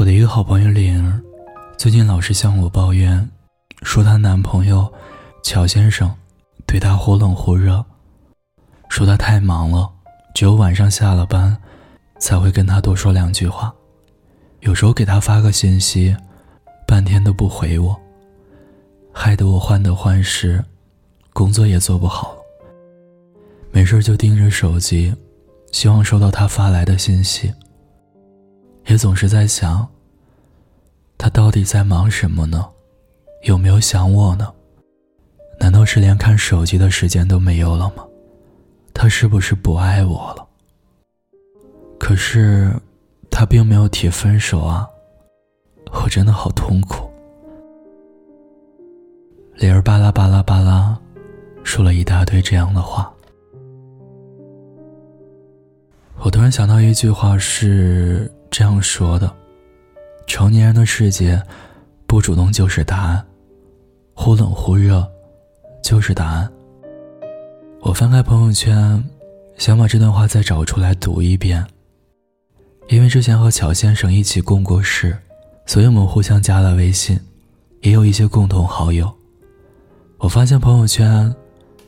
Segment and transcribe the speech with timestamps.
[0.00, 1.20] 我的一个好朋友玲儿，
[1.76, 3.28] 最近老是向我抱怨，
[3.82, 4.90] 说她男朋友
[5.42, 6.10] 乔先生
[6.64, 7.84] 对她忽冷忽热，
[8.88, 9.86] 说他太忙了，
[10.34, 11.54] 只有晚上下了班
[12.18, 13.70] 才会跟她多说两句话，
[14.60, 16.16] 有时候给她发个信息，
[16.86, 17.94] 半天都不回我，
[19.12, 20.64] 害得我患得患失，
[21.34, 22.34] 工作也做不好。
[23.70, 25.14] 没事就盯着手机，
[25.72, 27.52] 希望收到他发来的信息。
[28.90, 29.86] 也总是在想，
[31.16, 32.68] 他到底在忙什么呢？
[33.44, 34.52] 有没有想我呢？
[35.60, 38.04] 难道是连看手机的时间都没有了吗？
[38.92, 40.44] 他是不是不爱我了？
[42.00, 42.74] 可是，
[43.30, 44.88] 他并没有提分手啊！
[45.92, 47.08] 我真的好痛苦。
[49.54, 50.98] 李儿巴拉巴拉巴拉，
[51.62, 53.14] 说了一大堆这样的话。
[56.24, 59.32] 我突然想到一句话是这样说的
[60.26, 61.40] ：“成年人的世界，
[62.06, 63.24] 不主动就是答案，
[64.14, 65.08] 忽冷忽热，
[65.82, 66.50] 就是答案。”
[67.80, 69.02] 我翻开朋友圈，
[69.56, 71.64] 想把这段话再找出来读一遍。
[72.88, 75.16] 因为之前和乔先生一起共过事，
[75.64, 77.18] 所以我们互相加了微信，
[77.82, 79.10] 也有一些共同好友。
[80.18, 81.32] 我发现朋友圈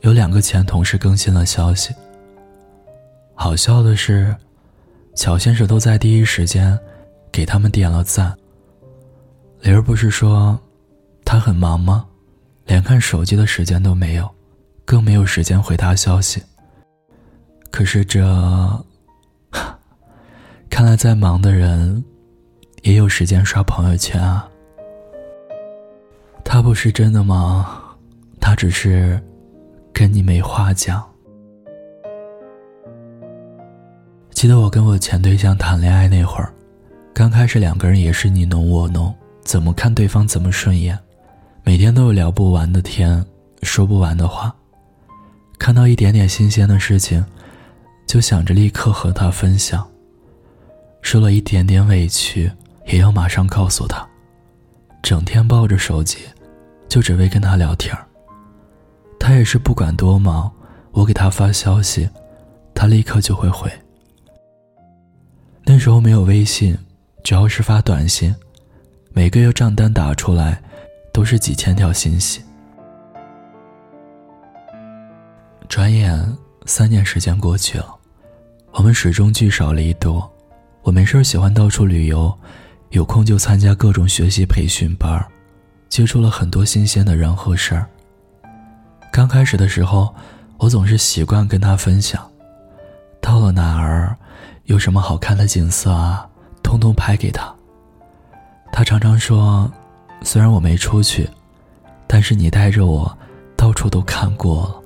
[0.00, 1.94] 有两个前同事更新了消息。
[3.34, 4.34] 好笑的是，
[5.18, 6.78] 乔先生都在第一时间
[7.32, 8.32] 给他们点了赞。
[9.60, 10.56] 玲儿不是说
[11.24, 12.06] 他很忙吗？
[12.66, 14.30] 连看手机的时间都没有，
[14.84, 16.40] 更没有时间回他消息。
[17.72, 18.24] 可是这，
[20.70, 22.04] 看来再忙的人
[22.82, 24.48] 也有时间刷朋友圈啊。
[26.44, 27.66] 他不是真的忙，
[28.40, 29.20] 他只是
[29.92, 31.04] 跟你没话讲。
[34.38, 36.54] 记得我跟我前对象谈恋爱那会儿，
[37.12, 39.12] 刚开始两个人也是你侬我侬，
[39.42, 40.96] 怎么看对方怎么顺眼，
[41.64, 43.26] 每天都有聊不完的天，
[43.64, 44.54] 说不完的话，
[45.58, 47.26] 看到一点点新鲜的事情，
[48.06, 49.84] 就想着立刻和他分享。
[51.02, 52.48] 受了一点点委屈，
[52.86, 54.06] 也要马上告诉他，
[55.02, 56.18] 整天抱着手机，
[56.88, 57.92] 就只为跟他聊天
[59.18, 60.48] 他也是不管多忙，
[60.92, 62.08] 我给他发消息，
[62.72, 63.68] 他立刻就会回。
[65.70, 66.74] 那时候没有微信，
[67.22, 68.34] 主要是发短信，
[69.12, 70.58] 每个月账单打出来，
[71.12, 72.40] 都是几千条信息。
[75.68, 76.34] 转眼
[76.64, 77.94] 三年时间过去了，
[78.72, 80.26] 我们始终聚少离多。
[80.80, 82.34] 我没事喜欢到处旅游，
[82.88, 85.22] 有空就参加各种学习培训班，
[85.90, 87.86] 接触了很多新鲜的人和事儿。
[89.12, 90.14] 刚开始的时候，
[90.56, 92.26] 我总是习惯跟他分享，
[93.20, 94.16] 到了哪儿。
[94.64, 96.28] 有什么好看的景色啊？
[96.62, 97.54] 通通拍给他。
[98.70, 99.70] 他常常说
[100.22, 101.28] ：“虽然我没出去，
[102.06, 103.18] 但是你带着我，
[103.56, 104.82] 到处都看过了。”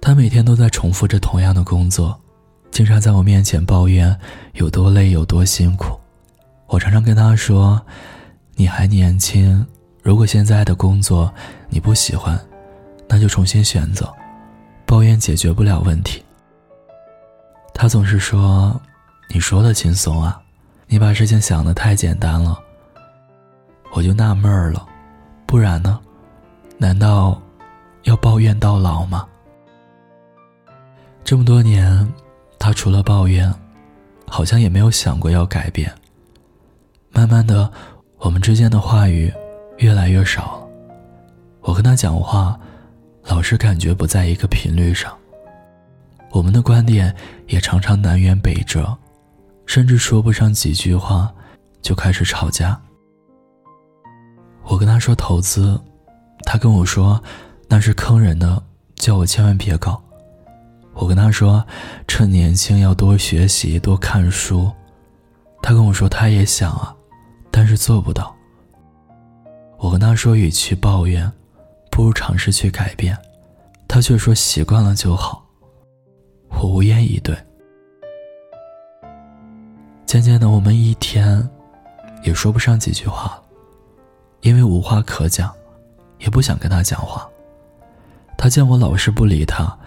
[0.00, 2.16] 他每天都在重复着同样的工作，
[2.70, 4.16] 经常在我面前抱怨
[4.52, 5.98] 有多累、有多辛苦。
[6.68, 7.80] 我常常跟他说
[8.54, 9.66] ：“你还年轻，
[10.02, 11.32] 如果现在的工作
[11.68, 12.38] 你不喜欢，
[13.08, 14.08] 那就重新选择。
[14.84, 16.22] 抱怨解决不了问题。”
[17.78, 18.80] 他总是说
[19.28, 20.40] ：“你说的轻松啊，
[20.86, 22.58] 你把事情想的太简单了。”
[23.92, 24.86] 我就纳闷了，
[25.46, 26.00] 不然呢？
[26.78, 27.40] 难道
[28.04, 29.26] 要抱怨到老吗？
[31.22, 32.10] 这么多年，
[32.58, 33.52] 他除了抱怨，
[34.26, 35.92] 好像也没有想过要改变。
[37.12, 37.70] 慢慢的，
[38.18, 39.30] 我们之间的话语
[39.76, 40.68] 越来越少了。
[41.60, 42.58] 我跟他讲话，
[43.24, 45.14] 老是感觉不在一个频率上。
[46.36, 47.16] 我们的观点
[47.46, 48.94] 也常常南辕北辙，
[49.64, 51.32] 甚至说不上几句话，
[51.80, 52.78] 就开始吵架。
[54.64, 55.80] 我跟他说投资，
[56.44, 57.18] 他跟我说
[57.68, 58.62] 那是坑人的，
[58.96, 59.98] 叫我千万别搞。
[60.92, 61.66] 我跟他说
[62.06, 64.70] 趁年轻要多学习多看书，
[65.62, 66.94] 他跟我说他也想啊，
[67.50, 68.36] 但是做不到。
[69.78, 71.32] 我跟他说与其抱怨，
[71.90, 73.16] 不如尝试去改变，
[73.88, 75.45] 他却说习惯了就好。
[76.66, 77.36] 我无言以对。
[80.04, 81.48] 渐渐的，我们一天
[82.24, 83.40] 也说不上几句话，
[84.40, 85.52] 因为无话可讲，
[86.18, 87.28] 也不想跟他讲话。
[88.36, 89.78] 他见我老是不理他，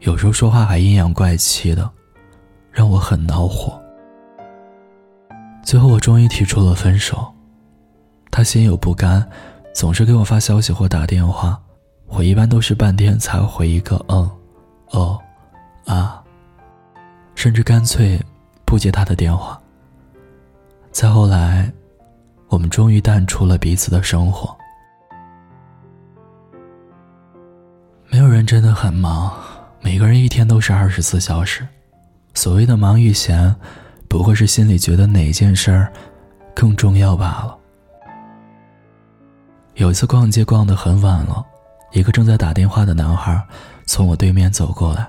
[0.00, 1.90] 有时候说话还阴阳怪气的，
[2.70, 3.80] 让我很恼火。
[5.64, 7.26] 最后，我终于提出了分手。
[8.30, 9.28] 他心有不甘，
[9.74, 11.60] 总是给我发消息或打电话，
[12.06, 14.30] 我一般都是半天才回一个“嗯，
[14.90, 15.18] 哦”。
[15.86, 16.22] 啊，
[17.34, 18.20] 甚至干脆
[18.64, 19.60] 不接他的电话。
[20.90, 21.72] 再后来，
[22.48, 24.56] 我们终于淡出了彼此的生活。
[28.08, 29.32] 没有人真的很忙，
[29.80, 31.66] 每个人一天都是二十四小时。
[32.34, 33.54] 所谓的忙与闲，
[34.08, 35.92] 不过是心里觉得哪件事儿
[36.54, 37.56] 更重要罢了。
[39.74, 41.42] 有一次逛街逛得很晚了，
[41.92, 43.42] 一个正在打电话的男孩
[43.86, 45.08] 从我对面走过来，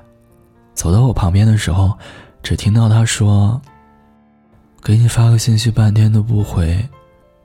[0.74, 1.98] 走到我旁边的时候，
[2.42, 3.62] 只听到他说
[4.84, 6.88] ：“给你发个信息半天都不回，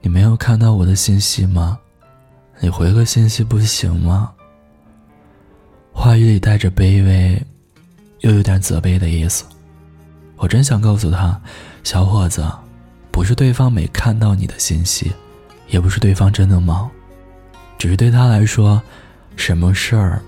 [0.00, 1.78] 你没有看到我的信息吗？
[2.60, 4.32] 你回个信息不行吗？”
[5.92, 7.42] 话语里带着卑微，
[8.20, 9.44] 又有点责备的意思。
[10.36, 11.40] 我真想告诉他，
[11.82, 12.46] 小伙子，
[13.10, 15.12] 不是对方没看到你的信息，
[15.66, 16.88] 也不是对方真的忙，
[17.76, 18.80] 只是对他来说，
[19.34, 20.22] 什么事儿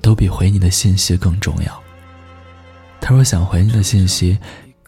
[0.00, 1.81] 都比回你的信息更重要。
[3.02, 4.38] 他说想回你的信息，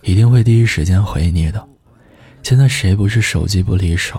[0.01, 1.69] 一定会第一时间回你的。
[2.43, 4.19] 现在谁不是手机不离手？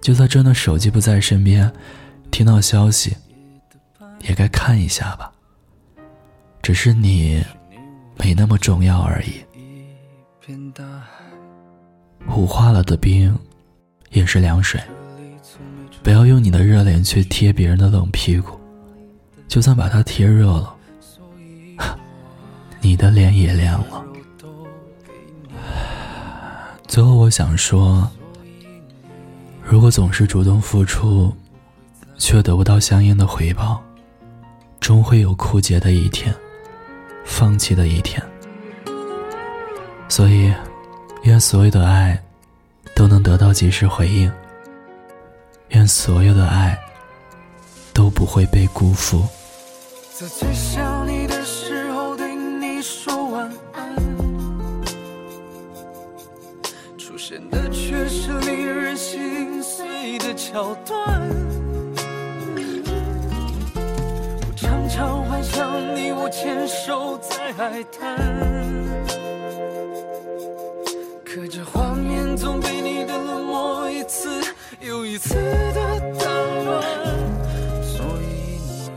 [0.00, 1.70] 就算真的手机不在身边，
[2.30, 3.14] 听到消息
[4.22, 5.30] 也该看一下吧。
[6.62, 7.44] 只是你。
[8.18, 9.44] 没那么重要而已。
[12.26, 13.38] 壶化了的冰，
[14.10, 14.80] 也是凉水。
[16.02, 18.58] 不要用你的热脸去贴别人的冷屁股，
[19.46, 20.74] 就算把它贴热了，
[23.06, 24.04] 的脸也亮了。
[26.88, 28.10] 最后，我想说，
[29.62, 31.32] 如果总是主动付出，
[32.18, 33.80] 却得不到相应的回报，
[34.80, 36.34] 终会有枯竭的一天。
[37.24, 38.22] 放弃的一天，
[40.08, 40.52] 所以，
[41.22, 42.20] 愿所有的爱
[42.94, 44.30] 都能得到及时回应。
[45.70, 46.78] 愿所有的爱
[47.92, 49.24] 都不会被辜负。
[57.26, 61.28] 出现的却是令人心碎的桥段。
[64.46, 68.16] 我常常幻想你我牵手在海滩，
[71.24, 74.40] 可这画面总被你的冷漠一次
[74.80, 76.26] 又一次的打
[76.64, 76.80] 乱。
[77.82, 78.90] 所以你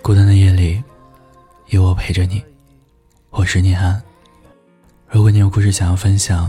[0.00, 0.80] 孤单的夜里，
[1.66, 2.44] 有我陪着你。
[3.30, 4.00] 我是念安。
[5.08, 6.48] 如果你有故事想要分享，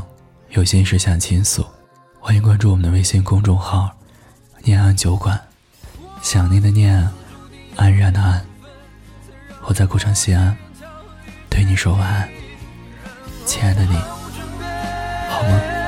[0.51, 1.65] 有心事想倾诉，
[2.19, 3.89] 欢迎关注我们的微信公众号
[4.63, 5.39] “念安酒馆”。
[6.21, 7.09] 想念的念，
[7.77, 8.45] 安然的安。
[9.63, 10.55] 我在古城西安，
[11.49, 12.29] 对你说晚安，
[13.45, 13.95] 亲爱的你，
[15.29, 15.80] 好吗？